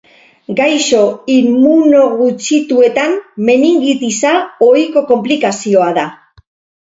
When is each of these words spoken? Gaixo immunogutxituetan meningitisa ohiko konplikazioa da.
Gaixo 0.59 1.01
immunogutxituetan 1.33 3.13
meningitisa 3.49 4.33
ohiko 4.69 5.03
konplikazioa 5.11 5.91
da. 5.99 6.07